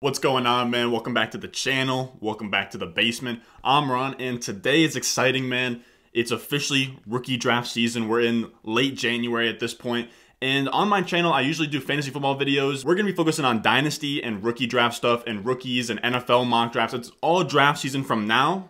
[0.00, 0.92] What's going on, man?
[0.92, 2.18] Welcome back to the channel.
[2.20, 3.40] Welcome back to the basement.
[3.64, 5.84] I'm Ron, and today is exciting, man.
[6.12, 8.06] It's officially rookie draft season.
[8.06, 10.10] We're in late January at this point,
[10.42, 12.84] and on my channel, I usually do fantasy football videos.
[12.84, 16.72] We're to be focusing on dynasty and rookie draft stuff and rookies and NFL mock
[16.72, 16.92] drafts.
[16.92, 18.68] It's all draft season from now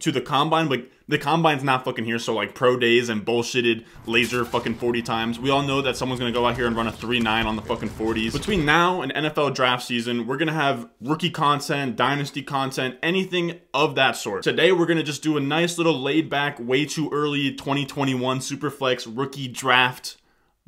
[0.00, 2.18] to the combine, but the combine's not fucking here.
[2.18, 5.38] So like pro days and bullshitted laser fucking 40 times.
[5.38, 7.62] We all know that someone's gonna go out here and run a 3-9 on the
[7.62, 8.32] fucking 40s.
[8.32, 13.94] Between now and NFL draft season, we're gonna have rookie content, dynasty content, anything of
[13.94, 14.42] that sort.
[14.42, 19.10] Today, we're gonna just do a nice little laid back, way too early 2021 Superflex
[19.16, 20.16] rookie draft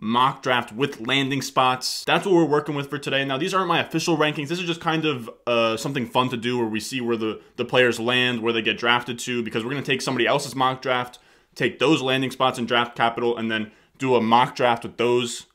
[0.01, 2.05] mock draft with landing spots.
[2.05, 3.25] That's what we're working with for today.
[3.25, 4.49] Now, these aren't my official rankings.
[4.49, 7.41] This is just kind of uh, something fun to do where we see where the,
[7.57, 10.55] the players land, where they get drafted to, because we're going to take somebody else's
[10.55, 11.19] mock draft,
[11.55, 15.47] take those landing spots in draft capital, and then do a mock draft with those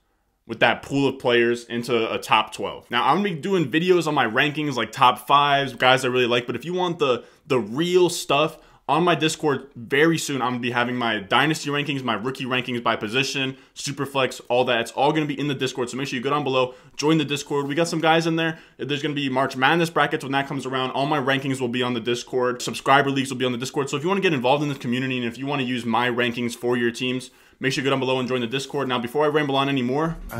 [0.45, 2.91] with that pool of players into a top 12.
[2.91, 6.09] Now, I'm going to be doing videos on my rankings like top fives, guys I
[6.09, 10.41] really like, but if you want the the real stuff, on my Discord very soon.
[10.41, 14.81] I'm gonna be having my dynasty rankings, my rookie rankings by position, superflex, all that.
[14.81, 15.89] It's all gonna be in the Discord.
[15.89, 17.67] So make sure you go down below, join the Discord.
[17.67, 18.59] We got some guys in there.
[18.77, 20.91] There's gonna be March Madness brackets when that comes around.
[20.91, 22.61] All my rankings will be on the Discord.
[22.61, 23.89] Subscriber leagues will be on the Discord.
[23.89, 25.67] So if you want to get involved in this community and if you want to
[25.67, 28.47] use my rankings for your teams, make sure you go down below and join the
[28.47, 28.89] Discord.
[28.89, 30.17] Now, before I ramble on anymore,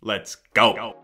[0.00, 0.72] let's go.
[0.72, 1.01] go.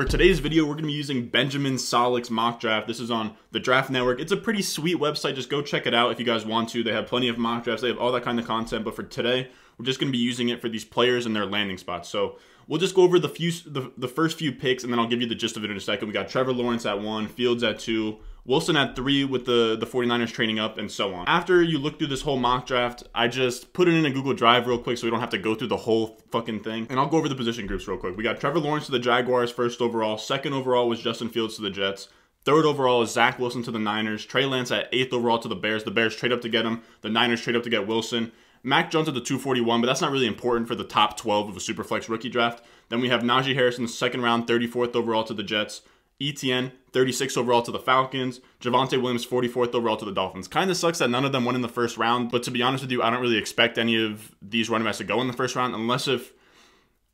[0.00, 2.86] For today's video, we're going to be using Benjamin Solak's mock draft.
[2.86, 4.18] This is on the Draft Network.
[4.18, 5.34] It's a pretty sweet website.
[5.34, 6.82] Just go check it out if you guys want to.
[6.82, 7.82] They have plenty of mock drafts.
[7.82, 8.82] They have all that kind of content.
[8.82, 11.44] But for today, we're just going to be using it for these players and their
[11.44, 12.08] landing spots.
[12.08, 15.06] So we'll just go over the few the, the first few picks, and then I'll
[15.06, 16.08] give you the gist of it in a second.
[16.08, 19.86] We got Trevor Lawrence at one, Fields at two, Wilson at three with the, the
[19.86, 21.26] 49ers training up and so on.
[21.28, 24.34] After you look through this whole mock draft, I just put it in a Google
[24.34, 26.86] Drive real quick so we don't have to go through the whole fucking thing.
[26.90, 28.16] And I'll go over the position groups real quick.
[28.16, 30.18] We got Trevor Lawrence to the Jaguars first overall.
[30.18, 32.08] Second overall was Justin Fields to the Jets.
[32.44, 34.24] Third overall is Zach Wilson to the Niners.
[34.24, 35.84] Trey Lance at eighth overall to the Bears.
[35.84, 36.82] The Bears trade up to get him.
[37.02, 38.32] The Niners trade up to get Wilson.
[38.62, 41.56] Mac Jones at the 241, but that's not really important for the top 12 of
[41.56, 42.62] a Superflex rookie draft.
[42.90, 45.80] Then we have Najee Harris in the second round, 34th overall to the Jets.
[46.20, 48.40] ETN, 36 overall to the Falcons.
[48.60, 50.48] Javonte Williams, 44th overall to the Dolphins.
[50.48, 52.62] Kind of sucks that none of them went in the first round, but to be
[52.62, 55.26] honest with you, I don't really expect any of these running backs to go in
[55.26, 56.32] the first round unless if,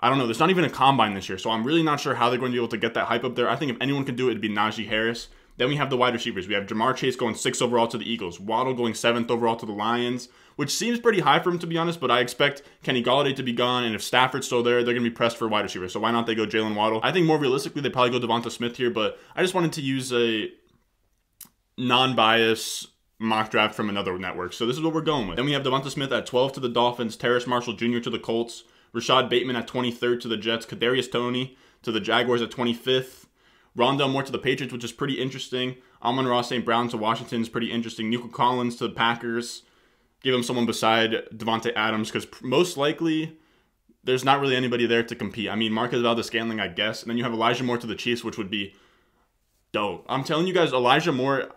[0.01, 2.15] I don't know, there's not even a combine this year, so I'm really not sure
[2.15, 3.49] how they're going to be able to get that hype up there.
[3.49, 5.29] I think if anyone can do it, it'd be Najee Harris.
[5.57, 6.47] Then we have the wide receivers.
[6.47, 9.67] We have Ja'Marr Chase going sixth overall to the Eagles, Waddle going seventh overall to
[9.67, 12.01] the Lions, which seems pretty high for him to be honest.
[12.01, 15.05] But I expect Kenny Golladay to be gone, and if Stafford's still there, they're going
[15.05, 15.89] to be pressed for wide receiver.
[15.89, 17.01] So why not they go Jaylen Waddle?
[17.03, 19.81] I think more realistically they probably go Devonta Smith here, but I just wanted to
[19.81, 20.51] use a
[21.79, 22.87] non-bias
[23.19, 24.53] mock draft from another network.
[24.53, 25.37] So this is what we're going with.
[25.37, 27.99] Then we have Devonta Smith at 12 to the Dolphins, Terrace Marshall Jr.
[28.01, 32.43] to the Colts, Rashod Bateman at 23rd to the Jets, Kadarius Toney to the Jaguars
[32.43, 33.26] at 25th.
[33.77, 35.77] Rondale Moore to the Patriots, which is pretty interesting.
[36.03, 36.65] Amon-Ra St.
[36.65, 38.09] Brown to Washington is pretty interesting.
[38.09, 39.63] Nico Collins to the Packers.
[40.23, 43.39] Give him someone beside Davante Adams because most likely
[44.03, 45.51] there's not really anybody there to compete.
[45.51, 47.03] I mean, Marquez Valdes-Scantling, I guess.
[47.03, 48.75] And then you have Elijah Moore to the Chiefs, which would be
[49.73, 50.07] dope.
[50.09, 51.51] I'm telling you guys, Elijah Moore,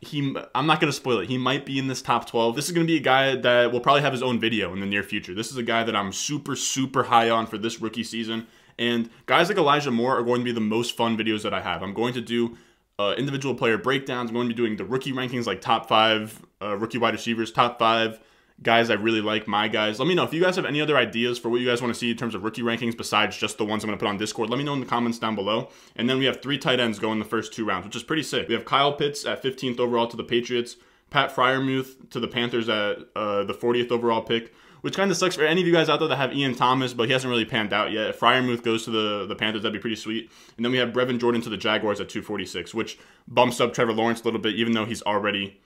[0.00, 1.28] he I'm not to spoil it.
[1.28, 2.56] He might be in this top 12.
[2.56, 4.86] This is to be a guy that will probably have his own video in the
[4.86, 5.34] near future.
[5.34, 8.46] This is a guy that I'm super, super high on for this rookie season.
[8.78, 11.60] And guys like Elijah Moore are going to be the most fun videos that I
[11.60, 11.82] have.
[11.82, 12.56] I'm going to do
[12.98, 14.30] uh, individual player breakdowns.
[14.30, 17.52] I'm going to be doing the rookie rankings, like top five uh, rookie wide receivers,
[17.52, 18.20] top five
[18.62, 19.98] guys I really like, my guys.
[19.98, 21.92] Let me know if you guys have any other ideas for what you guys want
[21.92, 24.08] to see in terms of rookie rankings besides just the ones I'm going to put
[24.08, 24.48] on Discord.
[24.48, 25.68] Let me know in the comments down below.
[25.94, 28.22] And then we have three tight ends going the first two rounds, which is pretty
[28.22, 28.48] sick.
[28.48, 30.76] We have Kyle Pitts at 15th overall to the Patriots,
[31.10, 34.54] Pat Freiermuth to the Panthers at uh, the 40th overall pick
[34.86, 36.94] which kind of sucks for any of you guys out there that have Ian Thomas,
[36.94, 38.10] but he hasn't really panned out yet.
[38.10, 40.30] If Freiermuth goes to the, the Panthers, that'd be pretty sweet.
[40.56, 43.92] And then we have Brevin Jordan to the Jaguars at 246, which bumps up Trevor
[43.92, 45.60] Lawrence a little bit, even though he's already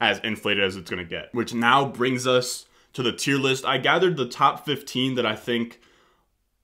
[0.00, 1.34] as inflated as it's going to get.
[1.34, 3.64] Which now brings us to the tier list.
[3.64, 5.80] I gathered the top 15 that I think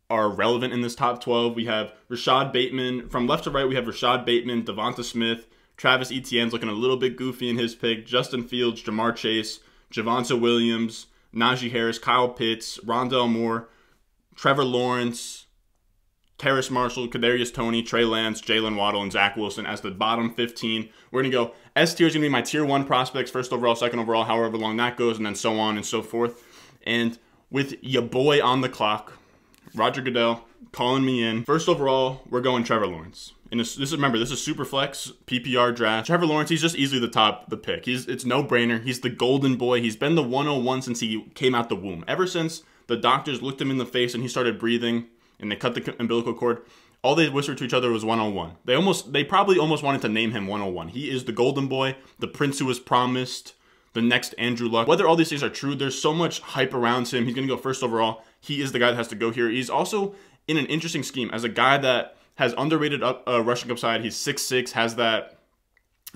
[0.08, 1.56] are relevant in this top 12.
[1.56, 3.08] We have Rashod Bateman.
[3.08, 6.98] From left to right, we have Rashod Bateman, Devonta Smith, Travis Etienne's looking a little
[6.98, 9.58] bit goofy in his pick, Justin Fields, Ja'Marr Chase,
[9.90, 13.68] Javonte Williams, Najee Harris, Kyle Pitts, Rondale Moore,
[14.34, 15.46] Trevor Lawrence,
[16.38, 20.88] Terrace Marshall, Kadarius Toney, Trey Lance, Jaylen Waddle, and Zach Wilson as the bottom 15.
[21.10, 23.52] We're going to go S tier is going to be my tier one prospects, first
[23.52, 26.42] overall, second overall, however long that goes, and then so on and so forth.
[26.86, 27.18] And
[27.50, 29.14] with your boy on the clock,
[29.74, 31.44] Roger Goodell, calling me in.
[31.44, 33.32] First overall, we're going Trevor Lawrence.
[33.50, 36.06] And this, this is remember this is super flex PPR draft.
[36.06, 37.84] Trevor Lawrence, he's just easily the top the pick.
[37.84, 38.82] He's it's no brainer.
[38.82, 39.80] He's the golden boy.
[39.80, 42.04] He's been the 101 since he came out the womb.
[42.08, 45.06] Ever since the doctors looked him in the face and he started breathing
[45.38, 46.62] and they cut the umbilical cord,
[47.02, 48.56] all they whispered to each other was 101.
[48.64, 50.88] They almost they probably almost wanted to name him 101.
[50.88, 53.54] He is the golden boy, the prince who was promised,
[53.92, 54.88] the next Andrew Luck.
[54.88, 57.24] Whether all these things are true, there's so much hype around him.
[57.24, 58.24] He's going to go first overall.
[58.40, 59.48] He is the guy that has to go here.
[59.48, 60.14] He's also
[60.48, 64.02] in an interesting scheme as a guy that has underrated up, uh, rushing upside.
[64.02, 65.38] He's six six, has that,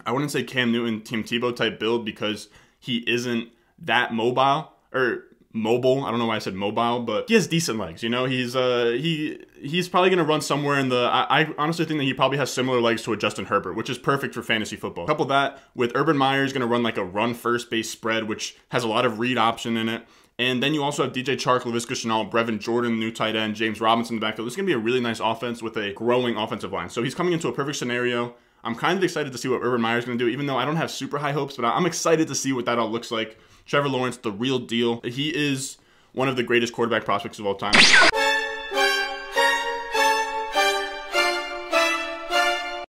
[0.05, 2.49] I wouldn't say Cam Newton, Tim Tebow type build because
[2.79, 3.49] he isn't
[3.79, 6.05] that mobile or mobile.
[6.05, 8.03] I don't know why I said mobile, but he has decent legs.
[8.03, 11.09] You know, he's uh he he's probably gonna run somewhere in the.
[11.13, 13.91] I, I, honestly think that he probably has similar legs to a Justin Herbert, which
[13.91, 15.07] is perfect for fantasy football.
[15.07, 18.85] Couple that with Urban Meyer's gonna run like a run first base spread, which has
[18.85, 20.05] a lot of read option in it.
[20.41, 23.79] And then you also have DJ Chark, Laviska Shenault, Brevin Jordan, new tight end, James
[23.79, 24.47] Robinson in the backfield.
[24.47, 26.89] This is going to be a really nice offense with a growing offensive line.
[26.89, 28.35] So he's coming into a perfect scenario.
[28.65, 30.65] I'm kind of excited to see what Urban Meyer's going to do, even though I
[30.65, 33.39] don't have super high hopes, but I'm excited to see what that all looks like.
[33.67, 35.03] Trevor Lawrence, the real deal.
[35.03, 35.77] He is
[36.13, 37.75] one of the greatest quarterback prospects of all time.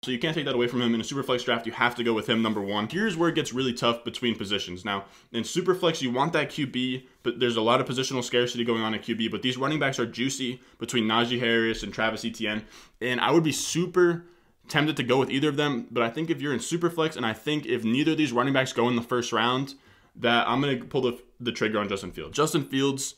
[0.02, 0.94] So you can't take that away from him.
[0.94, 2.88] In a super flex draft, you have to go with him number one.
[2.88, 4.82] Here's where it gets really tough between positions.
[4.82, 8.64] Now, in super flex, you want that QB, but there's a lot of positional scarcity
[8.64, 9.30] going on at QB.
[9.30, 12.64] But these running backs are juicy between Najee Harris and Travis Etienne.
[13.02, 14.24] And I would be super
[14.68, 15.86] tempted to go with either of them.
[15.90, 18.32] But I think if you're in super flex, and I think if neither of these
[18.32, 19.74] running backs go in the first round,
[20.16, 22.34] that I'm going to pull the, the trigger on Justin Fields.
[22.34, 23.16] Justin Fields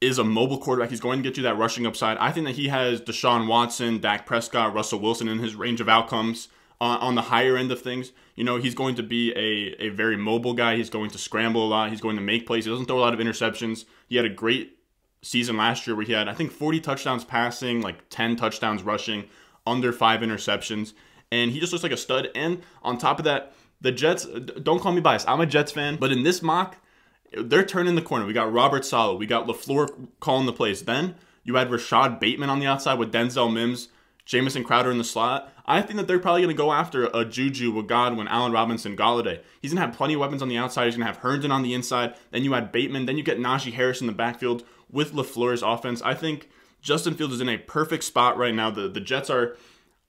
[0.00, 0.90] is a mobile quarterback.
[0.90, 2.16] He's going to get you that rushing upside.
[2.18, 5.88] I think that he has Deshaun Watson, Dak Prescott, Russell Wilson in his range of
[5.88, 6.48] outcomes
[6.80, 8.12] uh, on the higher end of things.
[8.36, 10.76] You know, he's going to be a, a very mobile guy.
[10.76, 11.90] He's going to scramble a lot.
[11.90, 12.64] He's going to make plays.
[12.64, 13.84] He doesn't throw a lot of interceptions.
[14.06, 14.78] He had a great
[15.22, 19.24] season last year where he had, I think, 40 touchdowns passing, like 10 touchdowns rushing,
[19.66, 20.92] under five interceptions.
[21.32, 22.28] And he just looks like a stud.
[22.36, 25.28] And on top of that, the Jets, don't call me biased.
[25.28, 26.76] I'm a Jets fan, but in this mock,
[27.32, 28.26] they're turning the corner.
[28.26, 29.18] We got Robert Saleh.
[29.18, 30.82] We got LaFleur calling the plays.
[30.82, 33.88] Then you had Rashod Bateman on the outside with Denzel Mims,
[34.24, 35.52] Jamison Crowder in the slot.
[35.66, 38.96] I think that they're probably going to go after a Juju, a Godwin, Allen Robinson,
[38.96, 39.40] Golladay.
[39.60, 40.86] He's going to have plenty of weapons on the outside.
[40.86, 42.14] He's going to have Herndon on the inside.
[42.30, 43.04] Then you had Bateman.
[43.04, 46.00] Then you get Najee Harris in the backfield with LaFleur's offense.
[46.02, 46.48] I think
[46.80, 48.70] Justin Fields is in a perfect spot right now.
[48.70, 49.56] The, the Jets are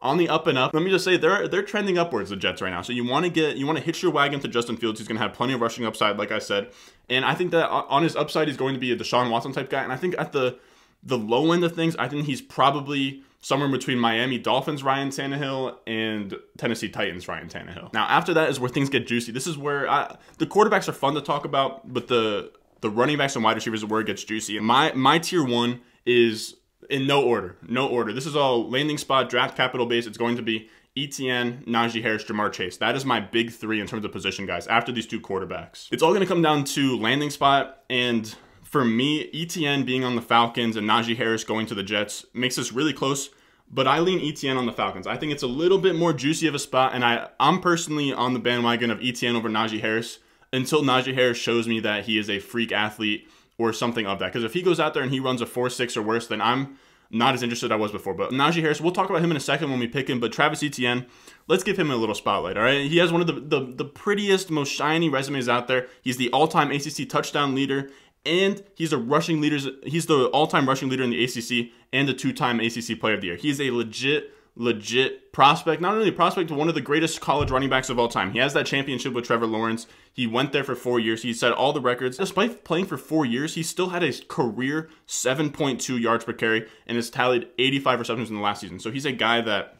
[0.01, 0.73] on the up and up.
[0.73, 2.81] Let me just say they're they're trending upwards the Jets right now.
[2.81, 4.99] So you want to get you want to hitch your wagon to Justin Fields.
[4.99, 6.71] He's going to have plenty of rushing upside, like I said,
[7.09, 9.69] and I think that on his upside he's going to be a Deshaun Watson type
[9.69, 9.83] guy.
[9.83, 10.57] And I think at the
[11.03, 15.77] the low end of things, I think he's probably somewhere between Miami Dolphins Ryan Tannehill
[15.87, 17.93] and Tennessee Titans Ryan Tannehill.
[17.93, 19.31] Now after that is where things get juicy.
[19.31, 23.17] This is where I, the quarterbacks are fun to talk about, but the the running
[23.17, 24.57] backs and wide receivers is where it gets juicy.
[24.57, 26.55] And my my tier one is
[26.89, 27.55] in no order.
[27.67, 28.11] No order.
[28.11, 30.07] This is all landing spot, draft capital base.
[30.07, 32.77] It's going to be ETN, Najee Harris, Ja'Marr Chase.
[32.77, 35.87] That is my big three in terms of position, guys, after these two quarterbacks.
[35.91, 37.83] It's all going to come down to landing spot.
[37.89, 38.33] And
[38.63, 42.55] for me, ETN being on the Falcons and Najee Harris going to the Jets makes
[42.55, 43.29] this really close.
[43.71, 45.05] But I lean ETN on the Falcons.
[45.05, 46.95] I think it's a little bit more juicy of a spot.
[46.95, 50.17] And I, I'm personally on the bandwagon of ETN over Najee Harris
[50.51, 54.33] until Najee Harris shows me that he is a freak athlete or something of that.
[54.33, 56.79] Because if he goes out there and he runs a 4-6 or worse, then I'm
[57.11, 58.13] not as interested I was before.
[58.13, 60.19] But Najee Harris, we'll talk about him in a second when we pick him.
[60.19, 61.05] But Travis Etienne,
[61.47, 62.89] let's give him a little spotlight, all right?
[62.89, 65.87] He has one of the, the, the prettiest, most shiny resumes out there.
[66.01, 67.89] He's the all-time ACC touchdown leader,
[68.25, 69.57] and he's a rushing leader.
[69.83, 73.27] He's the all-time rushing leader in the ACC and the two-time ACC Player of the
[73.27, 73.35] Year.
[73.35, 77.69] He's a legit legit prospect, not only prospect, but one of the greatest college running
[77.69, 78.31] backs of all time.
[78.31, 79.87] He has that championship with Trevor Lawrence.
[80.11, 81.23] He went there for four years.
[81.23, 82.17] He set all the records.
[82.17, 86.97] Despite playing for four years, he still had a career 7.2 yards per carry and
[86.97, 88.79] has tallied 85 receptions in the last season.
[88.79, 89.75] So he's a guy that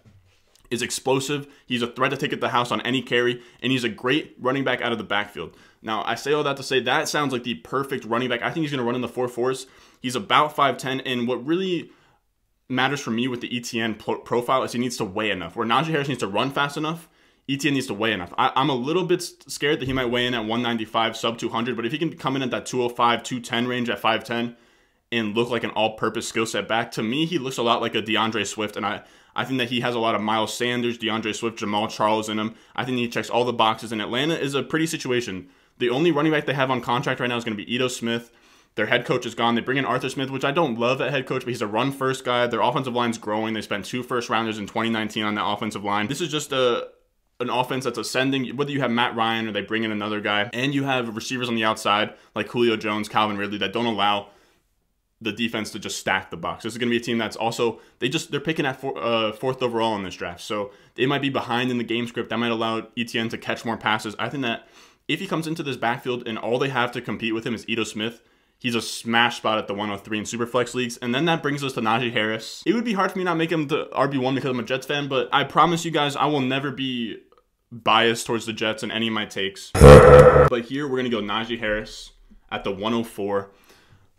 [0.70, 1.48] is explosive.
[1.66, 4.36] He's a threat to take at the house on any carry, and he's a great
[4.40, 5.56] running back out of the backfield.
[5.82, 8.42] Now, I say all that to say that sounds like the perfect running back.
[8.42, 9.66] I think he's going to run in the 4 4s.
[10.02, 11.92] He's about 5'10, and what really
[12.70, 15.56] matters for me with the Etienne profile is he needs to weigh enough.
[15.56, 17.10] Where Najee Harris needs to run fast enough,
[17.50, 18.32] ETN needs to weigh enough.
[18.38, 21.76] I, am a little bit scared that he might weigh in at 195, sub 200,
[21.76, 24.56] but if he can come in at that 205, 210 range at 5'10
[25.12, 27.82] and look like an all purpose skill set back, to me, he looks a lot
[27.82, 28.78] like a D'Andre Swift.
[28.78, 29.02] And I,
[29.36, 32.38] I think that he has a lot of Miles Sanders, D'Andre Swift, Jamaal Charles in
[32.38, 32.54] him.
[32.76, 35.50] I think he checks all the boxes, and Atlanta is a pretty situation.
[35.80, 37.88] The only running back they have on contract right now is going to be Ito
[37.88, 38.32] Smith.
[38.80, 39.56] Their head coach is gone.
[39.56, 41.68] They bring in Arthur Smith, which I don't love at head coach, but he's a
[41.68, 42.48] run first guy.
[42.48, 43.54] Their offensive line's growing.
[43.54, 46.08] They spent two first rounders in 2019 on the offensive line.
[46.08, 46.88] This is just a
[47.42, 48.56] an offense that's ascending.
[48.56, 51.50] Whether you have Matt Ryan or they bring in another guy, and you have receivers
[51.50, 54.30] on the outside like Julio Jones, Calvin Ridley that don't allow
[55.20, 56.64] the defense to just stack the box.
[56.64, 58.98] This is going to be a team that's also they just they're picking at four,
[58.98, 62.30] uh, fourth overall in this draft, so they might be behind in the game script.
[62.30, 64.16] That might allow Etienne to catch more passes.
[64.18, 64.70] I think that
[65.10, 67.68] if he comes into this backfield and all they have to compete with him is
[67.68, 68.22] Ito Smith,
[68.60, 70.98] he's a smash spot at the 103 in Superflex leagues.
[70.98, 72.62] And then that brings us to Najee Harris.
[72.66, 74.64] It would be hard for me not to make him the RB1 because I'm a
[74.64, 77.18] Jets fan, but I promise you guys I will never be
[77.72, 79.72] biased towards the Jets in any of my takes.
[79.74, 82.12] but here we're gonna go Najee Harris
[82.52, 83.50] at the 104.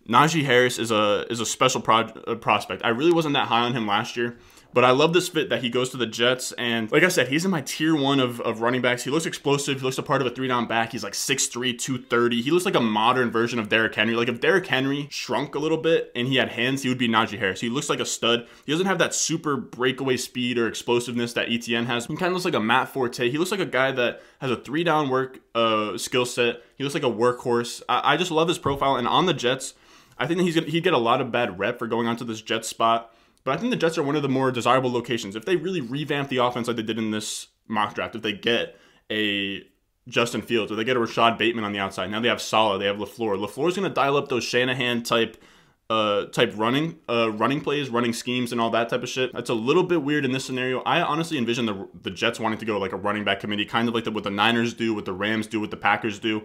[0.08, 2.84] Najee Harris is a is a special pro- uh, prospect.
[2.84, 4.38] I really wasn't that high on him last year,
[4.72, 6.52] but I love this fit that he goes to the Jets.
[6.52, 9.02] And like I said, he's in my tier one of, of running backs.
[9.02, 9.78] He looks explosive.
[9.78, 10.92] He looks a part of a three down back.
[10.92, 12.42] He's like 6'3, 230.
[12.42, 14.14] He looks like a modern version of Derrick Henry.
[14.14, 17.08] Like if Derrick Henry shrunk a little bit and he had hands, he would be
[17.08, 17.60] Najee Harris.
[17.60, 18.46] He looks like a stud.
[18.64, 22.06] He doesn't have that super breakaway speed or explosiveness that ETN has.
[22.06, 23.28] He kind of looks like a Matt Forte.
[23.28, 26.62] He looks like a guy that has a three down work uh, skill set.
[26.76, 27.82] He looks like a workhorse.
[27.88, 28.96] I, I just love his profile.
[28.96, 29.74] And on the Jets,
[30.16, 32.24] I think that he's gonna, he'd get a lot of bad rep for going onto
[32.24, 33.12] this Jets spot.
[33.44, 35.34] But I think the Jets are one of the more desirable locations.
[35.34, 38.32] If they really revamp the offense like they did in this mock draft, if they
[38.32, 38.78] get
[39.10, 39.64] a
[40.08, 42.78] Justin Fields or they get a Rashod Bateman on the outside, now they have Saleh,
[42.78, 43.38] they have LaFleur.
[43.38, 45.42] LaFleur's going to dial up those Shanahan type
[45.88, 49.32] uh, type running uh, running plays, running schemes, and all that type of shit.
[49.32, 50.82] That's a little bit weird in this scenario.
[50.82, 53.88] I honestly envision the the Jets wanting to go like a running back committee, kind
[53.88, 56.44] of like the, what the Niners do, what the Rams do, what the Packers do.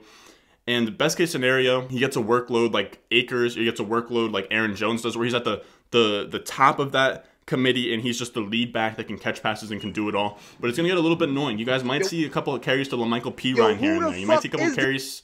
[0.68, 4.48] And best case scenario, he gets a workload like Akers, he gets a workload like
[4.50, 8.18] Aaron Jones does, where he's at the the the top of that committee and he's
[8.18, 10.40] just the lead back that can catch passes and can do it all.
[10.60, 11.60] But it's gonna get a little bit annoying.
[11.60, 14.18] You guys might see a couple of carries to La'Mical Perine here and there.
[14.18, 15.22] You might see a couple of carries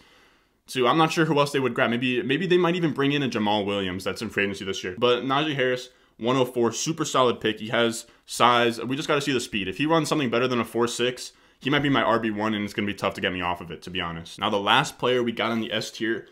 [0.67, 1.89] to I'm not sure who else they would grab.
[1.89, 4.83] Maybe maybe they might even bring in a Jamaal Williams that's in free agency this
[4.83, 4.95] year.
[4.97, 7.59] But Najee Harris, 104, super solid pick.
[7.59, 8.79] He has size.
[8.81, 9.67] We just got to see the speed.
[9.67, 12.73] If he runs something better than a 4.6, he might be my RB1 and it's
[12.73, 14.39] going to be tough to get me off of it, to be honest.
[14.39, 16.27] Now, the last player we got on the S tier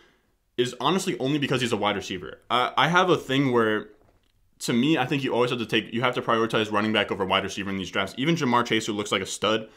[0.58, 2.40] is honestly only because he's a wide receiver.
[2.50, 3.90] I, I have a thing where,
[4.60, 7.12] to me, I think you always have to take, you have to prioritize running back
[7.12, 8.14] over wide receiver in these drafts.
[8.18, 9.70] Even Ja'Marr Chase, who looks like a stud,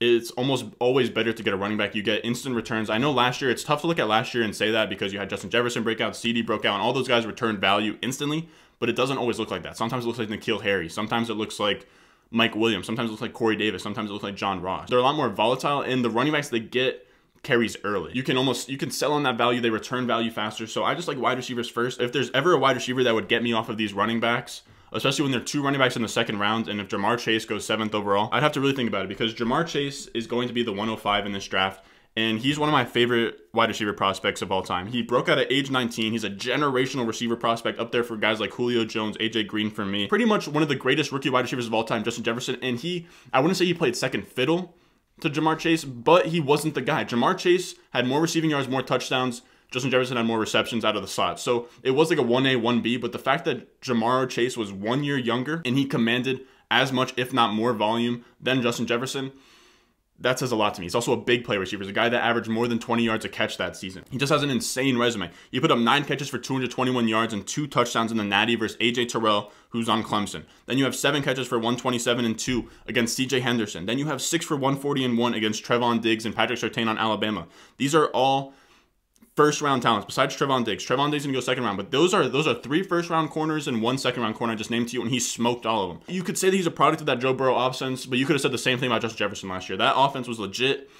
[0.00, 1.94] it's almost always better to get a running back.
[1.94, 2.90] You get instant returns.
[2.90, 5.12] I know last year, it's tough to look at last year and say that because
[5.12, 7.96] you had Justin Jefferson break out, CD broke out, and all those guys returned value
[8.02, 8.48] instantly,
[8.80, 9.76] but it doesn't always look like that.
[9.76, 10.88] Sometimes it looks like N'Keal Harry.
[10.88, 11.86] Sometimes it looks like
[12.32, 12.86] Mike Williams.
[12.86, 13.84] Sometimes it looks like Corey Davis.
[13.84, 14.90] Sometimes it looks like John Ross.
[14.90, 17.06] They're a lot more volatile, and the running backs they get
[17.44, 18.12] carries early.
[18.14, 19.60] You can almost you can sell on that value.
[19.60, 20.66] They return value faster.
[20.66, 22.00] So I just like wide receivers first.
[22.00, 24.62] If there's ever a wide receiver that would get me off of these running backs,
[24.92, 27.44] especially when there are two running backs in the second round, and if Ja'Marr Chase
[27.44, 30.48] goes seventh overall, I'd have to really think about it because Ja'Marr Chase is going
[30.48, 31.84] to be the 105 in this draft
[32.16, 34.86] and he's one of my favorite wide receiver prospects of all time.
[34.86, 36.12] He broke out at age 19.
[36.12, 39.84] He's a generational receiver prospect up there for guys like Julio Jones, AJ Green for
[39.84, 40.06] me.
[40.06, 42.56] Pretty much one of the greatest rookie wide receivers of all time, Justin Jefferson.
[42.62, 44.76] And he, I wouldn't say he played second fiddle
[45.20, 47.04] to Ja'Marr Chase, but he wasn't the guy.
[47.04, 49.42] Ja'Marr Chase had more receiving yards, more touchdowns.
[49.70, 51.40] Justin Jefferson had more receptions out of the slot.
[51.40, 55.02] So it was like a 1A, 1B, but the fact that Ja'Marr Chase was one
[55.02, 59.32] year younger and he commanded as much, if not more volume than Justin Jefferson,
[60.20, 60.84] that says a lot to me.
[60.86, 61.82] He's also a big play receiver.
[61.82, 64.04] He's a guy that averaged more than 20 yards a catch that season.
[64.10, 65.30] He just has an insane resume.
[65.50, 68.76] He put up nine catches for 221 yards and two touchdowns in the Natty versus
[68.78, 70.44] AJ Terrell, who's on Clemson.
[70.66, 73.86] Then you have seven catches for 127 and two against CJ Henderson.
[73.86, 76.96] Then you have six for 140 and one against Trevon Diggs and Patrick Surtain on
[76.96, 77.46] Alabama.
[77.76, 78.54] These are all
[79.36, 80.84] first round talents besides Trevon Diggs.
[80.84, 83.66] Trevon Diggs gonna go second round, but those are those are three first round corners
[83.68, 85.88] and one second round corner I just named to you, and he smoked all of
[85.90, 86.00] them.
[86.08, 88.34] You could say that he's a product of that Joe Burrow offense, but you could
[88.34, 89.78] have said the same thing about Justin Jefferson last year.
[89.78, 90.90] That offense was legit.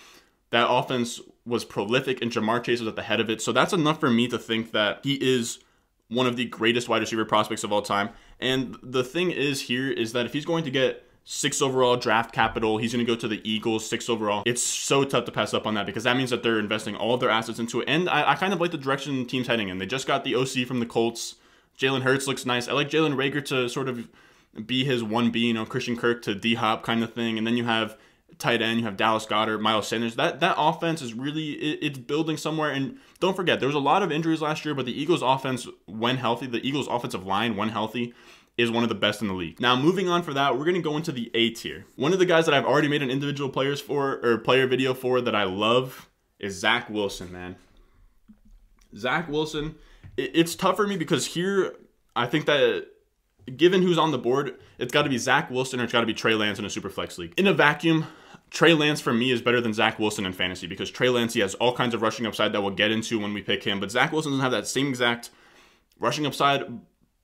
[0.51, 3.43] That offense was prolific, and Ja'Marr Chase was at the head of it.
[3.43, 5.59] So that's enough for me to think that he is
[6.09, 8.11] one of the greatest wide receiver prospects of all time.
[8.41, 12.33] And the thing is here is that if he's going to get six overall draft
[12.33, 12.79] capital.
[12.79, 14.43] He's going to go to the Eagles, six overall.
[14.47, 17.15] It's so tough to pass up on that because that means that they're investing all
[17.15, 17.89] of their assets into it.
[17.89, 19.79] And I, I kind of like the direction the team's heading in.
[19.79, 21.37] They just got the OC from the Colts.
[21.79, 22.69] Jalen Hurts looks nice.
[22.69, 24.09] I like Jalen Reagor to sort of
[24.67, 27.39] be his 1B, you know, Christian Kirk to D Hop kind of thing.
[27.39, 27.97] And then you have
[28.39, 30.17] tight end, you have Dallas Goedert, Miles Sanders.
[30.17, 32.71] That that offense is really it, it's building somewhere.
[32.71, 35.67] And don't forget, there was a lot of injuries last year, but the Eagles offense,
[35.87, 38.15] when healthy, the Eagles offensive line, when healthy,
[38.57, 39.61] is one of the best in the league.
[39.61, 41.87] Now, moving on for that, we're to go into the A tier.
[41.97, 44.95] One of the guys that I've already made an individual players for or player video
[44.95, 46.09] for that I love
[46.39, 47.57] is Zach Wilson, man.
[48.97, 49.75] Zach Wilson,
[50.17, 51.75] it's tough for me because here
[52.15, 52.87] I think that
[53.57, 56.07] given who's on the board, it's got to be Zach Wilson or it's got to
[56.07, 57.35] be Trey Lance in a super flex league.
[57.37, 58.07] In a vacuum,
[58.51, 61.41] Trey Lance for me is better than Zach Wilson in fantasy because Trey Lance he
[61.41, 63.91] has all kinds of rushing upside that we'll get into when we pick him, but
[63.91, 65.31] Zach Wilson doesn't have that same exact
[65.99, 66.63] rushing upside,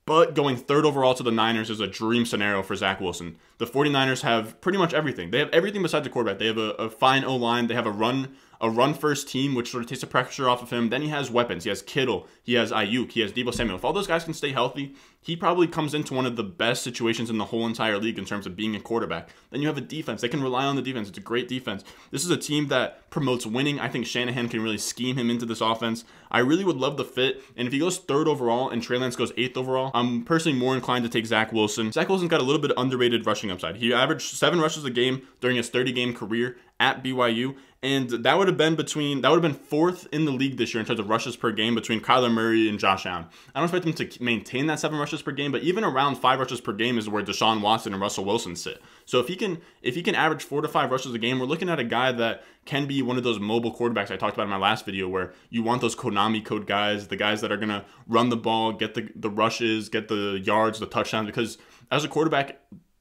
[0.07, 3.37] but going third overall to the Niners is a dream scenario for Zach Wilson.
[3.59, 5.30] The 49ers have pretty much everything.
[5.30, 6.38] They have everything besides the quarterback.
[6.38, 7.66] They have a, a fine O line.
[7.66, 10.62] They have a run a run first team, which sort of takes the pressure off
[10.62, 10.90] of him.
[10.90, 11.64] Then he has weapons.
[11.64, 12.26] He has Kittle.
[12.42, 13.12] He has Aiyuk.
[13.12, 13.76] He has Deebo Samuel.
[13.76, 16.82] If all those guys can stay healthy, he probably comes into one of the best
[16.82, 19.28] situations in the whole entire league in terms of being a quarterback.
[19.50, 20.22] Then you have a defense.
[20.22, 21.08] They can rely on the defense.
[21.08, 21.84] It's a great defense.
[22.10, 23.78] This is a team that promotes winning.
[23.78, 26.04] I think Shanahan can really scheme him into this offense.
[26.30, 27.42] I really would love the fit.
[27.56, 30.74] And if he goes third overall and Trey Lance goes eighth overall, I'm personally more
[30.74, 31.92] inclined to take Zach Wilson.
[31.92, 33.76] Zach Wilson's got a little bit underrated rushing upside.
[33.76, 37.56] He averaged seven rushes a game during his 30 game career at BYU.
[37.82, 40.74] And that would have been between that would have been fourth in the league this
[40.74, 43.26] year in terms of rushes per game between Kyler Murray and Josh Allen.
[43.54, 46.38] I don't expect him to maintain that seven rushes per game, but even around five
[46.38, 48.80] rushes per game is where Deshaun Watson and Russell Wilson sit.
[49.04, 51.46] So if he can if he can average four to five rushes a game, we're
[51.46, 54.44] looking at a guy that can be one of those mobile quarterbacks I talked about
[54.44, 57.56] in my last video where you want those Konami code guys, the guys that are
[57.56, 61.58] gonna run the ball, get the, the rushes, get the yards, the touchdowns, because
[61.90, 62.60] as a quarterback,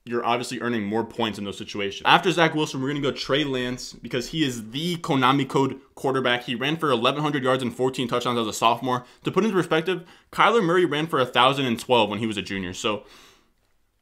[0.10, 2.02] you're obviously earning more points in those situations.
[2.06, 5.80] After Zach Wilson, we're going to go Trey Lance because he is the Konami code
[5.94, 6.44] quarterback.
[6.44, 9.06] He ran for 1,100 yards and 14 touchdowns as a sophomore.
[9.24, 12.74] To put into perspective, Kyler Murray ran for 1,012 when he was a junior.
[12.74, 13.04] So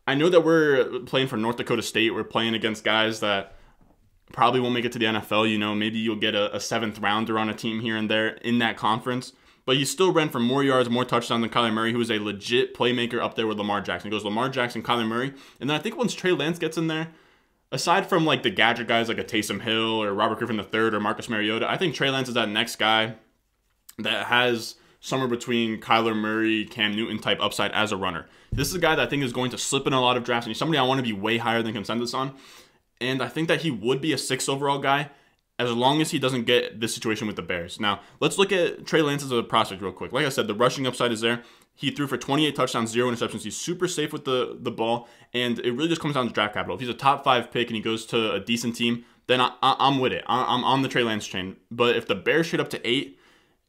[0.07, 2.13] I know that we're playing for North Dakota State.
[2.13, 3.55] We're playing against guys that
[4.31, 5.49] probably won't make it to the NFL.
[5.49, 8.29] You know, maybe you'll get a, a seventh rounder on a team here and there
[8.29, 9.33] in that conference
[9.67, 12.19] but he still ran for more yards, more touchdowns than Kyler Murray, who is a
[12.19, 14.07] legit playmaker up there with Lamar Jackson.
[14.07, 16.87] It goes Lamar Jackson, Kyler Murray, and then I think once Trey Lance gets in
[16.87, 17.09] there,
[17.69, 20.99] aside from like the gadget guys like a Taysom Hill or Robert Griffin III or
[21.01, 23.15] Marcus Mariota, I think Trey Lance is that next guy
[23.99, 28.25] that has somewhere between Kyler Murray, Cam Newton type upside as a runner.
[28.53, 30.23] This is a guy that I think is going to slip in a lot of
[30.23, 32.35] drafts, and he's somebody I want to be way higher than consensus on.
[33.01, 35.09] And I think that he would be a six overall guy
[35.59, 37.79] as long as he doesn't get this situation with the Bears.
[37.79, 40.11] Now, let's look at Trey Lance as a prospect real quick.
[40.11, 41.43] Like I said, the rushing upside is there.
[41.73, 43.41] He threw for 28 touchdowns, zero interceptions.
[43.41, 46.53] He's super safe with the, the ball, and it really just comes down to draft
[46.53, 46.75] capital.
[46.75, 49.51] If he's a top five pick and he goes to a decent team, then I,
[49.61, 50.23] am with it.
[50.27, 51.57] I, am on the Trey Lance train.
[51.69, 53.19] But if the Bears trade up to eight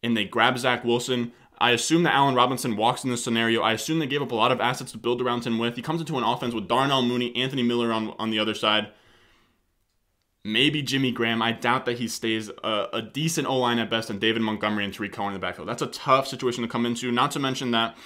[0.03, 3.63] and they grab Zach Wilson, I assume that Allen Robinson walks in this scenario.
[3.63, 5.75] I assume they gave up a lot of assets to build around him with.
[5.75, 8.89] He comes into an offense with Darnell Mooney, Anthony Miller on, on the other side
[10.53, 11.43] maybe Jimmy Graham.
[11.43, 14.85] I doubt that he stays a, a decent O line at best, and David Montgomery
[14.85, 15.69] and Tarik Cohen in the backfield.
[15.69, 17.13] That's a tough situation to come into.
[17.13, 17.97] Not to mention that.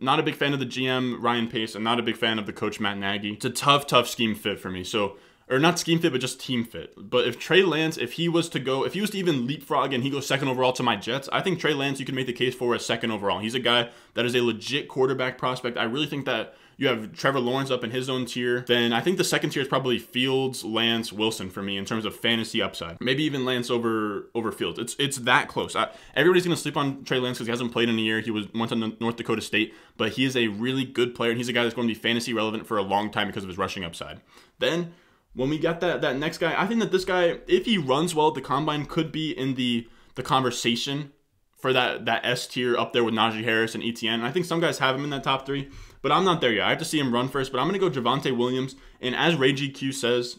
[0.00, 2.46] Not a big fan of the GM Ryan Pace, and not a big fan of
[2.46, 3.34] the coach Matt Nagy.
[3.34, 4.84] It's a tough, tough scheme fit for me.
[4.84, 5.16] So
[5.52, 6.94] or not scheme fit, but just team fit.
[6.96, 9.92] But if Trey Lance, if he was to go, if he was to even leapfrog
[9.92, 12.26] and he goes second overall to my Jets, I think Trey Lance you can make
[12.26, 13.38] the case for a second overall.
[13.38, 15.76] He's a guy that is a legit quarterback prospect.
[15.76, 18.64] I really think that you have Trevor Lawrence up in his own tier.
[18.66, 22.04] Then I think the second tier is probably Fields, Lance, Wilson for me in terms
[22.04, 23.00] of fantasy upside.
[23.00, 24.78] Maybe even Lance over over Fields.
[24.78, 25.76] It's it's that close.
[25.76, 28.20] I, everybody's gonna sleep on Trey Lance because he hasn't played in a year.
[28.20, 31.38] He was went to North Dakota State, but he is a really good player and
[31.38, 33.48] he's a guy that's going to be fantasy relevant for a long time because of
[33.48, 34.20] his rushing upside.
[34.58, 34.94] Then
[35.34, 38.14] when we get that that next guy, I think that this guy, if he runs
[38.14, 41.12] well at the combine, could be in the the conversation
[41.58, 44.22] for that that S tier up there with Najee Harris and ETN.
[44.22, 45.70] I think some guys have him in that top three,
[46.02, 46.66] but I'm not there yet.
[46.66, 47.52] I have to see him run first.
[47.52, 48.74] But I'm gonna go Javonte Williams.
[49.00, 50.38] And as Ray GQ says,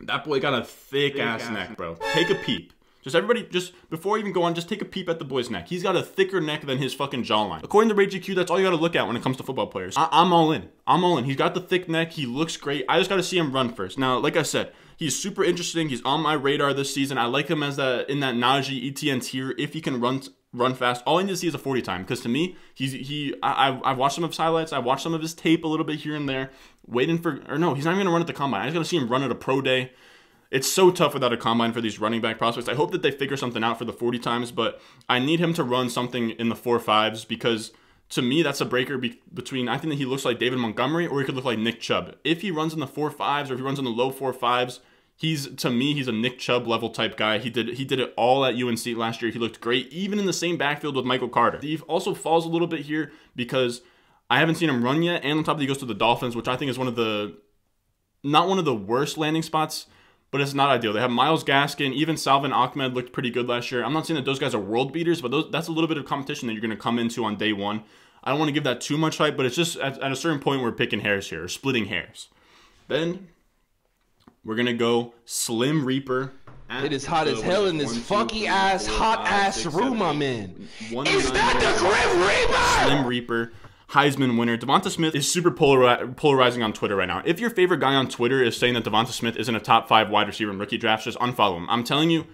[0.00, 1.96] that boy got a thick, thick ass, ass neck, bro.
[2.12, 2.72] Take a peep.
[3.04, 5.50] Just everybody, just before I even go on, just take a peep at the boy's
[5.50, 5.68] neck.
[5.68, 7.62] He's got a thicker neck than his fucking jawline.
[7.62, 9.42] According to Ray GQ, that's all you got to look at when it comes to
[9.42, 9.94] football players.
[9.94, 10.70] I- am all in.
[10.86, 11.24] I'm all in.
[11.24, 12.12] He's got the thick neck.
[12.12, 12.86] He looks great.
[12.88, 13.98] I just got to see him run first.
[13.98, 15.90] Now, like I said, he's super interesting.
[15.90, 17.18] He's on my radar this season.
[17.18, 20.22] I like him as that in that Najee ETN tier if he can run
[20.54, 21.02] run fast.
[21.06, 23.34] All I need to see is a 40 time because to me, he's he.
[23.42, 24.72] I, I've watched some of his highlights.
[24.72, 26.50] I watched some of his tape a little bit here and there,
[26.86, 28.62] waiting for or no, he's not even gonna run at the combine.
[28.62, 29.90] I just gotta see him run at a pro day
[30.54, 32.68] it's so tough without a combine for these running back prospects.
[32.68, 35.52] I hope that they figure something out for the 40 times, but I need him
[35.54, 37.72] to run something in the four fives because
[38.10, 41.08] to me that's a breaker be- between I think that he looks like David Montgomery
[41.08, 42.14] or he could look like Nick Chubb.
[42.22, 44.32] If he runs in the four fives or if he runs in the low four
[44.32, 44.78] fives,
[45.16, 47.38] he's to me he's a Nick Chubb level type guy.
[47.38, 49.30] He did he did it all at UNC last year.
[49.30, 51.58] He looked great even in the same backfield with Michael Carter.
[51.60, 53.82] He also falls a little bit here because
[54.30, 55.94] I haven't seen him run yet, and on top of that, he goes to the
[55.94, 57.36] Dolphins, which I think is one of the
[58.22, 59.86] not one of the worst landing spots
[60.34, 60.92] but it's not ideal.
[60.92, 63.84] They have Myles Gaskin, even Salvon Ahmed looked pretty good last year.
[63.84, 65.96] I'm not saying that those guys are world beaters, but those, that's a little bit
[65.96, 67.84] of competition that you're going to come into on day one.
[68.24, 70.16] I don't want to give that too much hype, but it's just at, at a
[70.16, 72.30] certain point we're picking hairs here, or splitting hairs.
[72.88, 73.28] Then
[74.44, 76.32] we're going to go Slim Reaper.
[76.70, 80.68] It is hot as hell in this funky ass, hot ass room I'm in.
[81.06, 82.84] Is that the Grim Reaper?
[82.84, 83.52] Slim Reaper.
[83.90, 84.56] Heisman winner.
[84.56, 87.22] Devonta Smith is super polari- polarizing on Twitter right now.
[87.24, 90.10] If your favorite guy on Twitter is saying that Devonta Smith isn't a top five
[90.10, 91.70] wide receiver in rookie drafts, just unfollow him.
[91.70, 92.26] I'm telling you,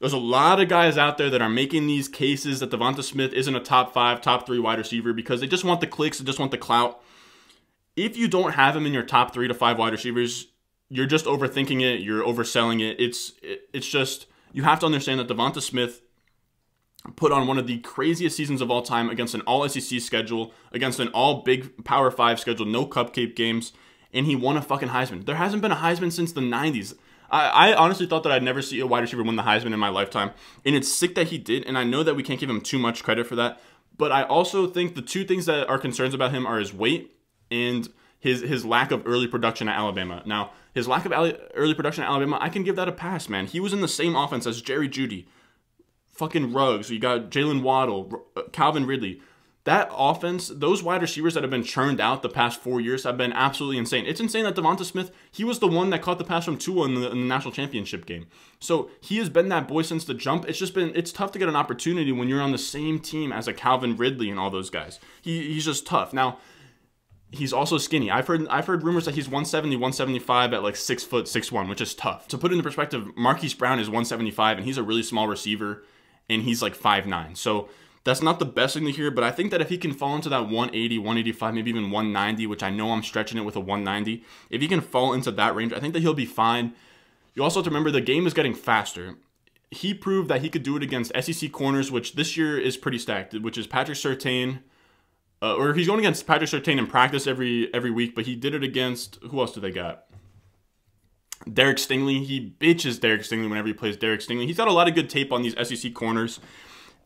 [0.00, 3.32] there's a lot of guys out there that are making these cases that Devonta Smith
[3.32, 6.24] isn't a top five, top three wide receiver because they just want the clicks, they
[6.24, 7.00] just want the clout.
[7.96, 10.48] If you don't have him in your top three to five wide receivers,
[10.88, 12.00] you're just overthinking it.
[12.00, 13.00] You're overselling it.
[13.00, 16.00] It's it's just you have to understand that Devonta Smith
[17.16, 20.52] put on one of the craziest seasons of all time against an all SEC schedule,
[20.72, 23.72] against an all big Power 5 schedule, no cupcake games,
[24.12, 25.26] and he won a fucking Heisman.
[25.26, 26.94] There hasn't been a Heisman since the 90s.
[27.30, 29.78] I, I honestly thought that I'd never see a wide receiver win the Heisman in
[29.78, 30.30] my lifetime,
[30.64, 32.78] and it's sick that he did, and I know that we can't give him too
[32.78, 33.60] much credit for that,
[33.96, 37.14] but I also think the two things that are concerns about him are his weight
[37.50, 37.88] and
[38.24, 40.22] his his lack of early production at Alabama.
[40.24, 43.46] Now, his lack of early production at Alabama, I can give that a pass, man.
[43.46, 45.26] He was in the same offense as Jerry Jeudy,
[46.10, 46.88] fucking Ruggs.
[46.88, 49.20] You got Jaylen Waddle, uh, Calvin Ridley.
[49.64, 53.18] That offense, those wide receivers that have been churned out the past four years have
[53.18, 54.06] been absolutely insane.
[54.06, 56.86] It's insane that Devonta Smith, he was the one that caught the pass from Tua
[56.86, 58.26] in the, in the national championship game.
[58.58, 60.46] So he has been that boy since the jump.
[60.46, 63.32] It's just been, it's tough to get an opportunity when you're on the same team
[63.32, 64.98] as a Calvin Ridley and all those guys.
[65.22, 66.12] He, he's just tough.
[66.12, 66.38] Now,
[67.34, 68.10] he's also skinny.
[68.10, 71.68] I've heard I've heard rumors that he's 170, 175 at like six foot six one,
[71.68, 72.28] which is tough.
[72.28, 75.84] To put it into perspective, Marquise Brown is 175 and he's a really small receiver
[76.28, 77.34] and he's like five nine.
[77.34, 77.68] So
[78.04, 80.14] that's not the best thing to hear, but I think that if he can fall
[80.14, 83.60] into that 180, 185, maybe even 190, which I know I'm stretching it with a
[83.60, 86.74] 190, if he can fall into that range, I think that he'll be fine.
[87.34, 89.16] You also have to remember the game is getting faster.
[89.70, 92.98] He proved that he could do it against SEC corners, which this year is pretty
[92.98, 94.60] stacked, which is Patrick Surtain,
[95.44, 98.54] uh, or he's going against Patrick Surtain in practice every every week, but he did
[98.54, 100.06] it against who else do they got?
[101.52, 102.24] Derek Stingley.
[102.24, 104.46] He bitches Derek Stingley whenever he plays Derek Stingley.
[104.46, 106.40] He's got a lot of good tape on these SEC corners,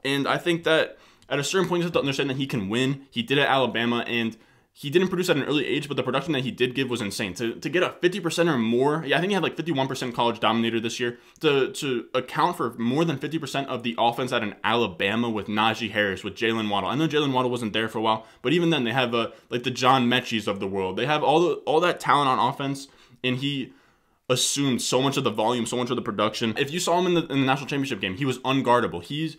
[0.04, 0.98] and I think that
[1.28, 3.06] at a certain point you have to understand that he can win.
[3.10, 4.36] He did at Alabama, and
[4.80, 7.00] he didn't produce at an early age, but the production that he did give was
[7.00, 7.34] insane.
[7.34, 10.38] To, to get a 50% or more, yeah, I think he had like 51% college
[10.38, 11.18] dominator this year.
[11.40, 15.90] To, to account for more than 50% of the offense at an Alabama with Najee
[15.90, 16.90] Harris, with Jaylen Waddle.
[16.90, 19.32] I know Jaylen Waddle wasn't there for a while, but even then they have uh,
[19.50, 20.96] like the John Metchie's of the world.
[20.96, 22.86] They have all the, all that talent on offense,
[23.24, 23.72] and he
[24.28, 26.54] assumed so much of the volume, so much of the production.
[26.56, 29.02] If you saw him in the, in the national championship game, he was unguardable.
[29.02, 29.38] He's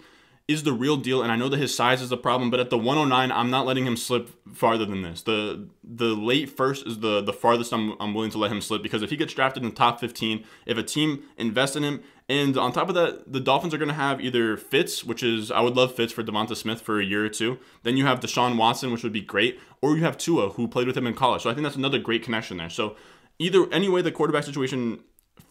[0.49, 2.71] is the real deal, and I know that his size is a problem, but at
[2.71, 5.21] the 109, I'm not letting him slip farther than this.
[5.21, 8.81] The the late first is the the farthest I'm, I'm willing to let him slip
[8.81, 12.01] because if he gets drafted in the top 15, if a team invests in him,
[12.27, 15.51] and on top of that, the Dolphins are going to have either Fitz, which is
[15.51, 17.59] I would love Fitz for Devonta Smith for a year or two.
[17.83, 20.87] Then you have Deshaun Watson, which would be great, or you have Tua, who played
[20.87, 21.43] with him in college.
[21.43, 22.71] So I think that's another great connection there.
[22.71, 22.95] So
[23.37, 25.01] either anyway, the quarterback situation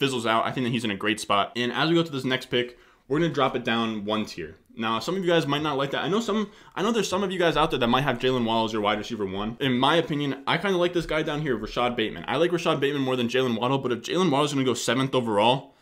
[0.00, 0.44] fizzles out.
[0.44, 1.52] I think that he's in a great spot.
[1.54, 2.76] And as we go to this next pick,
[3.08, 4.56] we're gonna drop it down one tier.
[4.76, 6.04] Now, some of you guys might not like that.
[6.04, 6.50] I know some.
[6.76, 8.72] I know there's some of you guys out there that might have Jaylen Waddle as
[8.72, 9.56] your wide receiver one.
[9.60, 12.24] In my opinion, I kind of like this guy down here, Rashod Bateman.
[12.28, 14.74] I like Rashod Bateman more than Jaylen Waddle, but if Jaylen Waddle is gonna go
[14.74, 15.74] seventh overall,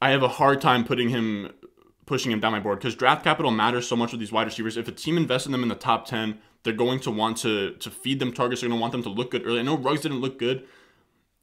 [0.00, 1.52] I have a hard time putting him
[2.06, 4.76] pushing him down my board because draft capital matters so much with these wide receivers.
[4.76, 7.74] If a team invests in them in the top ten, they're going to want to
[7.74, 8.60] to feed them targets.
[8.60, 9.60] They're going to want them to look good early.
[9.60, 10.66] I know Ruggs didn't look good,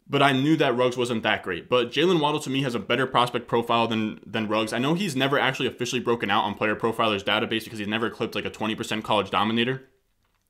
[0.10, 1.70] but I knew that Ruggs wasn't that great.
[1.70, 4.74] But Jaylen Waddle to me has a better prospect profile than than Ruggs.
[4.74, 8.10] I know he's never actually officially broken out on Player Profiler's database because he's never
[8.10, 9.84] clipped like a 20% college dominator.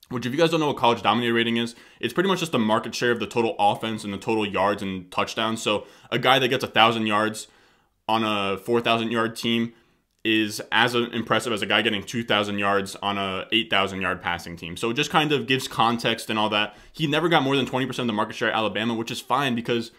[0.10, 2.54] Which, if you guys don't know what college dominator rating is, it's pretty much just
[2.54, 5.62] the market share of the total offense and the total yards and touchdowns.
[5.62, 7.48] So a guy that gets a thousand yards
[8.08, 9.74] on a 4,000 yard team
[10.28, 14.76] is as impressive as a guy getting 2,000 yards on a 8,000 yard passing team.
[14.76, 16.76] So it just kind of gives context and all that.
[16.92, 19.56] He never got more than 20% of the market share at Alabama, which is fine
[19.56, 19.92] because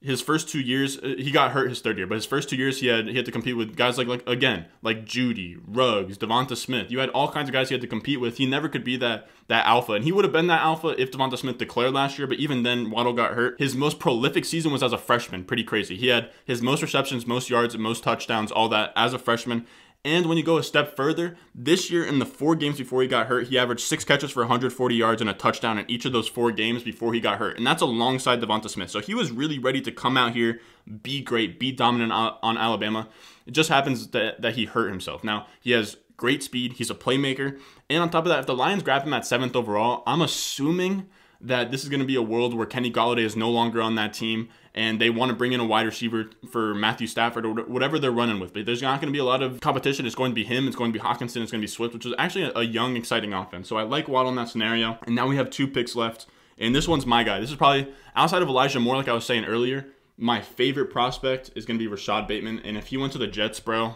[0.00, 2.56] his first two years uh, he got hurt his third year, but his first two
[2.56, 6.16] years he had he had to compete with guys like like again like Jeudy, Ruggs,
[6.18, 6.90] Devonta Smith.
[6.90, 8.36] You had all kinds of guys he had to compete with.
[8.36, 11.10] He never could be that that alpha, and he would have been that alpha if
[11.10, 12.28] Devonta Smith declared last year.
[12.28, 13.58] But even then, Waddle got hurt.
[13.58, 15.44] His most prolific season was as a freshman.
[15.44, 15.96] Pretty crazy.
[15.96, 19.66] He had his most receptions, most yards, and most touchdowns, all that as a freshman.
[20.04, 23.08] And when you go a step further, this year in the four games before he
[23.08, 26.12] got hurt, he averaged six catches for 140 yards and a touchdown in each of
[26.12, 27.58] those four games before he got hurt.
[27.58, 28.90] And that's alongside Devonta Smith.
[28.90, 30.60] So he was really ready to come out here,
[31.02, 33.08] be great, be dominant on Alabama.
[33.44, 35.24] It just happens that, that he hurt himself.
[35.24, 37.58] Now, he has great speed, he's a playmaker.
[37.90, 41.08] And on top of that, if the Lions grab him at seventh overall, I'm assuming
[41.40, 43.94] that this is going to be a world where Kenny Golladay is no longer on
[43.94, 47.52] that team and they want to bring in a wide receiver for Matthew Stafford or
[47.64, 48.52] whatever they're running with.
[48.52, 50.06] But there's not going to be a lot of competition.
[50.06, 50.66] It's going to be him.
[50.66, 51.42] It's going to be Hockenson.
[51.42, 53.68] It's going to be Swift, which is actually a, young, exciting offense.
[53.68, 54.98] So I like Waddle in that scenario.
[55.06, 56.26] And now we have two picks left.
[56.58, 57.40] And this one's my guy.
[57.40, 59.86] This is probably outside of Elijah Moore, like I was saying earlier.
[60.16, 62.60] My favorite prospect is going to be Rashod Bateman.
[62.60, 63.94] And if he went to the Jets, bro,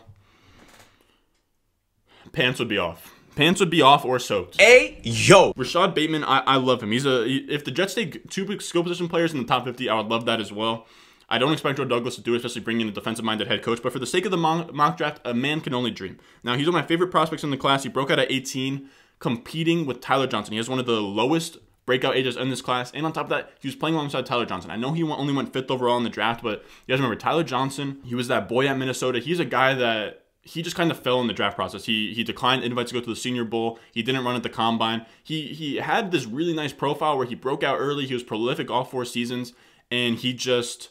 [2.33, 3.15] pants would be off.
[3.35, 4.61] Pants would be off or soaked.
[4.61, 5.53] Hey, yo.
[5.57, 6.93] Rashod Bateman, I, I love him.
[6.93, 9.97] He's a if the Jets take two skill position players in the top 50, I
[9.97, 10.87] would love that as well.
[11.29, 13.63] I don't expect Joe Douglas to do it, especially bringing in a defensive minded head
[13.63, 13.83] coach.
[13.83, 16.19] But for the sake of the mock draft, a man can only dream.
[16.45, 17.85] Now, he's one of my favorite prospects in the class.
[17.85, 20.53] He broke out at 18, competing with Tyler Johnson.
[20.53, 22.93] He has one of the lowest breakout ages in this class.
[22.93, 24.71] And on top of that, he was playing alongside Tyler Johnson.
[24.71, 27.45] I know he only went fifth overall in the draft, but you guys remember Tyler
[27.45, 28.01] Johnson?
[28.05, 29.19] He was that boy at Minnesota.
[29.19, 31.85] He's a guy that he just kind of fell in the draft process.
[31.85, 33.79] He he declined invites to go to the Senior Bowl.
[33.93, 35.07] He didn't run at the combine.
[35.23, 38.07] He he had this really nice profile where he broke out early.
[38.07, 39.53] He was prolific all four seasons,
[39.91, 40.91] and he just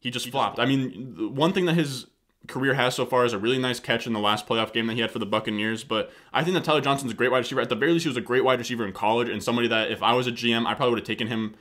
[0.00, 0.58] he just flopped.
[0.58, 2.06] I mean, one thing that his
[2.48, 4.94] career has so far is a really nice catch in the last playoff game that
[4.94, 5.84] he had for the Buccaneers.
[5.84, 7.60] But I think that Tyler Johnson's a great wide receiver.
[7.60, 9.92] At the very least, he was a great wide receiver in college, and somebody that
[9.92, 11.54] if I was a GM, I probably would have taken him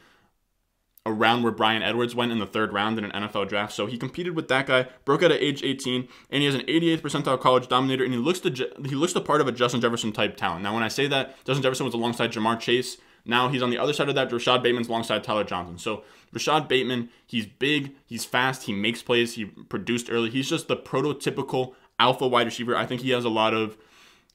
[1.05, 3.73] around where Bryan Edwards went in the third round in an NFL draft.
[3.73, 6.61] So he competed with that guy, broke out at age 18, and he has an
[6.61, 9.81] 88th percentile college dominator, and he looks the he looks the part of a Justin
[9.81, 10.63] Jefferson type talent.
[10.63, 12.97] Now, when I say that, Justin Jefferson was alongside Ja'Marr Chase.
[13.25, 14.31] Now he's on the other side of that.
[14.31, 15.77] Rashod Bateman's alongside Tyler Johnson.
[15.77, 20.29] So Rashod Bateman, he's big, he's fast, he makes plays, he produced early.
[20.29, 22.75] He's just the prototypical alpha wide receiver.
[22.75, 23.77] I think he has a lot of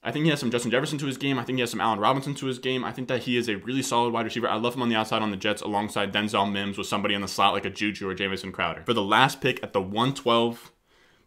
[0.06, 1.36] I think he has some Justin Jefferson to his game.
[1.36, 2.84] I think he has some Allen Robinson to his game.
[2.84, 4.48] I think that he is a really solid wide receiver.
[4.48, 7.22] I love him on the outside on the Jets alongside Denzel Mims with somebody in
[7.22, 8.84] the slot like a Juju or Jamison Crowder.
[8.86, 10.70] For the last pick at the 112,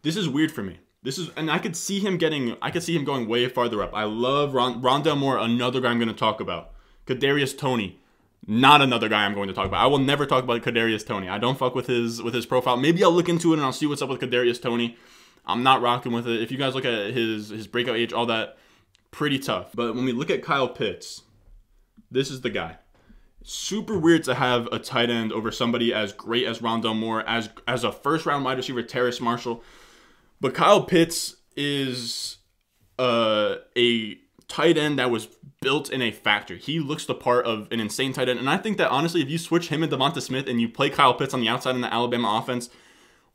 [0.00, 0.78] this is weird for me.
[1.02, 3.82] This is, and I could see him getting, I could see him going way farther
[3.82, 3.90] up.
[3.92, 6.70] I love Ron, Rondale Moore, another guy I'm going to talk about.
[7.06, 8.00] Kadarius Toney,
[8.46, 9.84] not another guy I'm going to talk about.
[9.84, 11.28] I will never talk about Kadarius Toney.
[11.28, 12.78] I don't fuck with his with his profile.
[12.78, 14.96] Maybe I'll look into it and I'll see what's up with Kadarius Toney.
[15.44, 16.40] I'm not rocking with it.
[16.40, 18.56] If you guys look at his his breakout age, all that
[19.10, 19.70] pretty tough.
[19.74, 21.22] But when we look at Kyle Pitts,
[22.10, 22.76] this is the guy.
[23.42, 27.48] Super weird to have a tight end over somebody as great as Rondale Moore, as
[27.66, 29.62] as a first round wide receiver, Terrace Marshall.
[30.40, 32.38] But Kyle Pitts is
[32.98, 34.18] uh, a
[34.48, 35.28] tight end that was
[35.60, 36.58] built in a factory.
[36.58, 38.38] He looks the part of an insane tight end.
[38.38, 40.90] And I think that honestly, if you switch him and Devonta Smith and you play
[40.90, 42.68] Kyle Pitts on the outside in the Alabama offense,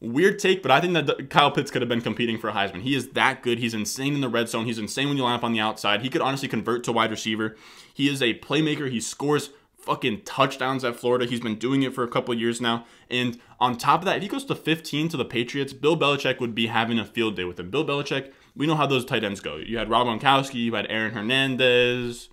[0.02, 2.82] Weird take, but I think that Kyle Pitts could have been competing for Heisman.
[2.82, 3.60] He is that good.
[3.60, 4.66] He's insane in the red zone.
[4.66, 6.02] He's insane when you line up on the outside.
[6.02, 7.56] He could honestly convert to wide receiver.
[7.94, 8.92] He is a playmaker.
[8.92, 9.52] He scores
[9.86, 11.26] fucking touchdowns at Florida.
[11.26, 12.86] He's been doing it for a couple years now.
[13.10, 16.40] And on top of that, if he goes to 15 to the Patriots, Bill Belichick
[16.40, 17.70] would be having a field day with him.
[17.70, 19.58] Bill Belichick, we know how those tight ends go.
[19.58, 22.30] You had Rob Gronkowski, you had Aaron Hernandez,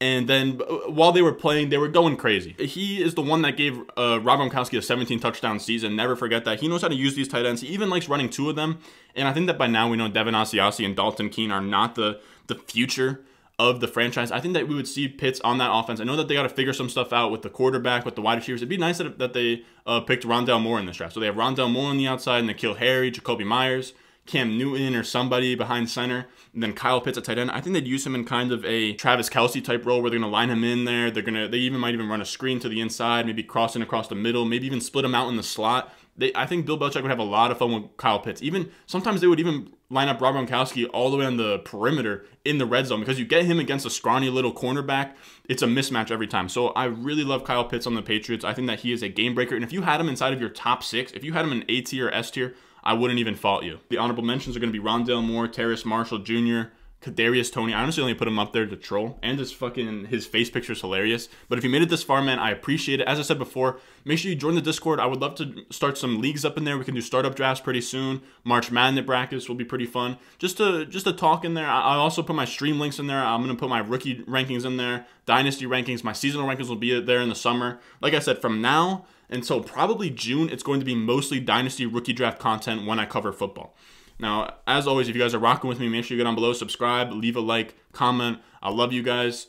[0.00, 2.54] and then uh, while they were playing, they were going crazy.
[2.58, 5.96] He is the one that gave uh, Rob Gronkowski a 17 touchdown season.
[5.96, 6.60] Never forget that.
[6.60, 7.60] He knows how to use these tight ends.
[7.60, 8.80] He even likes running two of them.
[9.14, 11.94] And I think that by now we know Devin Asiasi and Dalton Keene are not
[11.94, 13.24] the the future
[13.58, 14.32] of the franchise.
[14.32, 16.00] I think that we would see Pitts on that offense.
[16.00, 18.20] I know that they got to figure some stuff out with the quarterback, with the
[18.22, 18.60] wide receivers.
[18.60, 21.14] It'd be nice that, that they uh, picked Rondale Moore in this draft.
[21.14, 23.92] So they have Rondale Moore on the outside, and N'Keal Harry, Jakobi Meyers.
[24.26, 27.50] Cam Newton or somebody behind center, and then Kyle Pitts at tight end.
[27.50, 30.18] I think they'd use him in kind of a Travis Kelce type role where they're
[30.18, 31.10] to line him in there.
[31.10, 34.08] They're to, they even might even run a screen to the inside, maybe crossing across
[34.08, 35.92] the middle, maybe even split him out in the slot.
[36.16, 38.40] They, I think Bill Belichick would have a lot of fun with Kyle Pitts.
[38.40, 42.24] Even sometimes they would even line up Rob Gronkowski all the way on the perimeter
[42.44, 45.14] in the red zone because you get him against a scrawny little cornerback.
[45.48, 46.48] It's a mismatch every time.
[46.48, 48.44] So I really love Kyle Pitts on the Patriots.
[48.44, 49.56] I think that he is a game breaker.
[49.56, 51.64] And if you had him inside of your top six, if you had him in
[51.68, 52.54] A tier or S tier,
[52.84, 53.80] I wouldn't even fault you.
[53.88, 56.68] The honorable mentions are going to be Rondale Moore, Terrace Marshall Jr.,
[57.04, 57.74] Kadarius Toney.
[57.74, 60.72] I honestly only put him up there to troll, and his fucking his face picture
[60.72, 61.28] is hilarious.
[61.50, 63.06] But if you made it this far, man, I appreciate it.
[63.06, 64.98] As I said before, make sure you join the Discord.
[65.00, 66.78] I would love to start some leagues up in there.
[66.78, 68.22] We can do startup drafts pretty soon.
[68.42, 70.16] March Madness brackets will be pretty fun.
[70.38, 71.66] Just to just to talk in there.
[71.66, 73.22] I also put my stream links in there.
[73.22, 76.98] I'm gonna put my rookie rankings in there, dynasty rankings, my seasonal rankings will be
[77.00, 77.80] there in the summer.
[78.00, 82.12] Like I said, from now until probably June, it's going to be mostly dynasty rookie
[82.12, 83.76] draft content when I cover football.
[84.18, 86.34] Now, as always, if you guys are rocking with me, make sure you get on
[86.34, 88.38] below, subscribe, leave a like, comment.
[88.62, 89.48] I love you guys.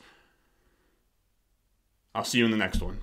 [2.14, 3.00] I'll see you in the next one.